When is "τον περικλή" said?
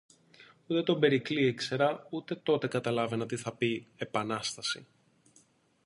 0.83-1.45